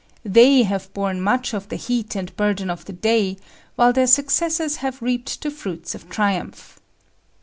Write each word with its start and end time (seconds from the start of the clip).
They 0.25 0.63
have 0.63 0.91
borne 0.95 1.21
much 1.21 1.53
of 1.53 1.69
the 1.69 1.75
heat 1.75 2.15
and 2.15 2.35
burden 2.35 2.71
of 2.71 2.85
the 2.85 2.93
day, 2.93 3.37
while 3.75 3.93
their 3.93 4.07
successors 4.07 4.77
have 4.77 4.99
reaped 4.99 5.39
the 5.43 5.51
fruits 5.51 5.93
of 5.93 6.09
triumph. 6.09 6.79